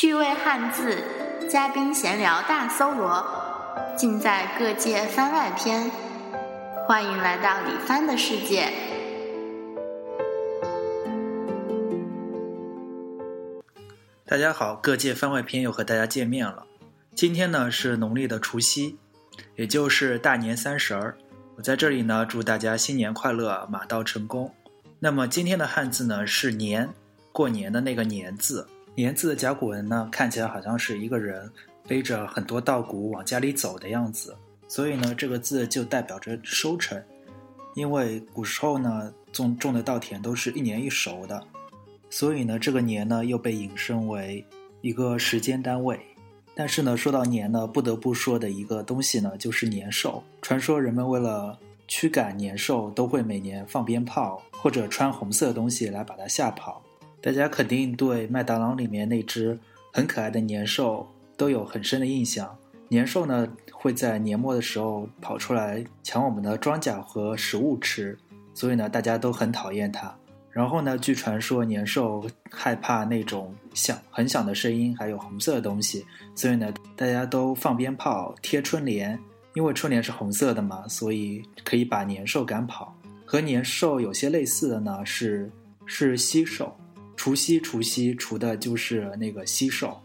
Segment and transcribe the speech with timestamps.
[0.00, 1.02] 趣味汉字，
[1.50, 3.26] 嘉宾闲聊大搜罗，
[3.96, 5.90] 尽在各界番外篇。
[6.86, 8.72] 欢迎来到李帆的世界。
[14.24, 16.64] 大家好，各界番外篇又和大家见面了。
[17.16, 18.96] 今天呢是农历的除夕，
[19.56, 21.18] 也就是大年三十儿。
[21.56, 24.54] 我在这里呢祝大家新年快乐，马到成功。
[25.00, 26.88] 那么今天的汉字呢是年，
[27.32, 28.64] 过年的那个年字。
[28.98, 31.48] 年字的甲骨文呢看起来好像是一个人
[31.86, 37.00] 背着很多稻谷往家里走的样子，所以呢这个字就代表着收成。
[37.76, 41.40] 因为古时候呢种种的稻田都是一年一熟的。
[42.10, 44.44] 所以呢，这个年呢又被引申为
[44.80, 46.00] 一个时间单位。
[46.56, 50.24] 但是呢，说到年呢，不得不说的一个东西呢，就是年兽。
[50.42, 51.56] 传说人们为了
[51.86, 56.82] 驱赶年兽，都会每年放鞭炮或者穿红色东西来把它吓跑。
[57.20, 59.58] 大家肯定对麦当劳里面那只
[59.92, 62.56] 很可爱的年兽都有很深的印象。
[62.88, 68.16] 年兽呢会在年末的时候跑出来抢我们的庄稼和食物吃，
[68.54, 70.14] 所以呢，大家都很讨厌它。
[70.50, 70.98] 然后呢？
[70.98, 76.04] 据传说，年兽害怕那种响很响的声音，还有红色的东西，
[76.34, 79.16] 所以呢，大家都放鞭炮、贴春联。
[79.54, 82.92] 因为春联是红色的嘛，所以可以把年兽赶跑。
[83.24, 85.48] 和年兽有些类似的呢，是
[85.86, 86.72] 是蟋蟀。
[87.28, 89.98] 除夕，除夕，除的就是那个蟋蟀。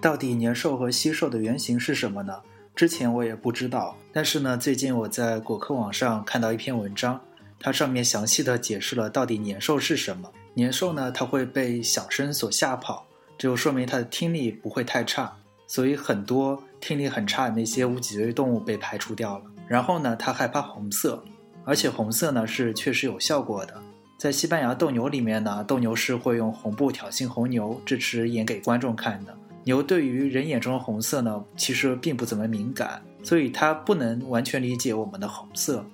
[0.00, 2.40] 到底年兽和蟋蟀的原型是什么呢？
[2.74, 7.20] 之前我也不知道，但是呢，最近我在果壳网上看到一篇文章。
[7.60, 10.28] 它上面详细的解释了到底年兽是什么。
[10.54, 13.06] 年兽呢，它会被响声所吓跑，
[13.38, 15.36] 就说明它的听力不会太差，
[15.68, 19.44] 所以很多听力很差的那些无脊椎动物被排除掉了。
[19.68, 21.22] 然后呢，它害怕红色，
[21.64, 23.80] 而且红色呢是确实有效果的。
[24.24, 29.36] 在西班牙斗牛里面呢，斗牛士会用红布挑衅红牛，这是演给观众看的。
[29.64, 35.84] 牛对于人眼中的红色呢，其实并不怎么敏感，所以它不能完全理解我们的红色。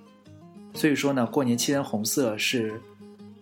[0.75, 2.81] 所以说呢，过年期间红色是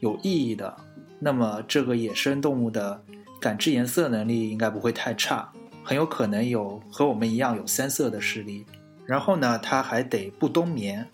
[0.00, 0.74] 有意义的。
[1.18, 2.98] 那么这个野生动物的
[3.38, 5.52] 感知颜色能力应该不会太差，
[5.84, 8.64] 很有可能有和我们一样有三色的视力。
[9.04, 11.06] 然后呢，它还得不冬眠。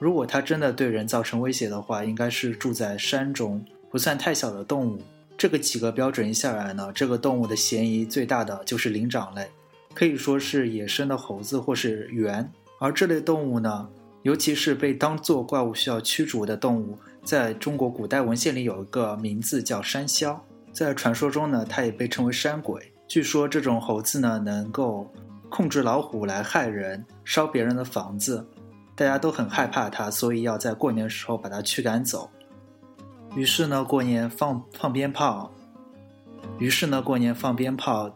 [0.00, 4.98] 如果它真的对人造成威胁的话，应该是住在山中，不算太小的动物。
[5.36, 9.46] 这个几个标准一下来呢，这个动物的嫌疑最大的就是灵长类，
[9.94, 12.50] 可以说是野生的猴子或是猿。
[12.78, 13.88] 而这类动物呢？
[14.22, 20.38] 尤其是被当作怪物需要驱逐的动物，在中国古代文献里有一个名字叫山魈，
[20.72, 22.92] 在传说中呢，它也被称为山鬼。
[23.08, 25.10] 据说这种猴子呢，能够
[25.48, 28.46] 控制老虎来害人、烧别人的房子，
[29.00, 32.28] 大家都很害怕它，所以要在过年的时候把它驱赶走。
[33.34, 35.50] 于是呢，过年放放鞭炮，
[36.58, 38.12] 于是呢，过年放鞭炮、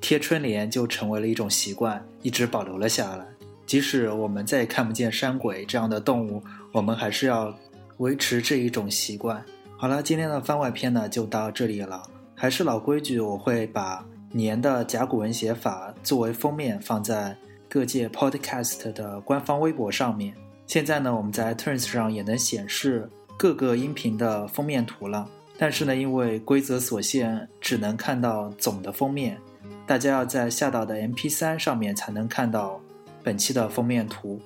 [0.00, 3.26] 贴春联就成为了一种习惯，一直保留了下来。
[3.66, 7.54] 即使我们再也看不见山鬼这样的动物，我们还是要
[7.98, 9.44] 维持这一种习惯。
[9.76, 12.02] 好了，今天的番外篇呢就到这里了。
[12.34, 17.36] 还是老规矩，我会把年的甲骨文写法作为封面放在
[17.70, 20.34] 各界 Podcast 的官方微博上面。
[20.66, 23.08] 现在呢，我们在 Turns 上也能显示
[23.38, 25.26] 各个音频的封面图了。
[25.56, 29.38] 但是呢，因为规则所限，只能看到总的封面，
[29.86, 32.78] 大家要在下到的 MP3 上面才能看到。
[33.22, 34.40] 本期的封面图，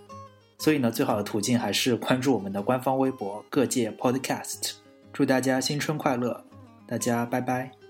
[0.59, 4.73] 所以呢，最好的途径还是关注我们的官方微博“各界 Podcast”。
[5.13, 6.45] 祝大家新春快乐，
[6.85, 7.84] 大家拜拜。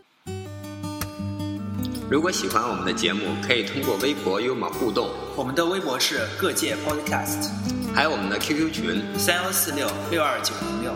[2.10, 5.08] 如果喜欢我们的节目，可以通过微博与我们互动。
[5.34, 7.48] 我们的微博是“各界 Podcast”，
[7.94, 10.92] 还有我们的 QQ 群三幺四六六二九零六。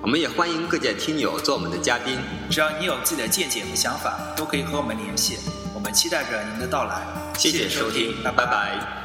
[0.00, 2.16] 我们也欢迎各界听友做我们的嘉宾，
[2.50, 5.38] 只要你有自己的见解和想法，都可以和我们联系。
[5.74, 7.02] 我们期待着您的到来。
[7.36, 9.03] 谢谢收听，拜拜。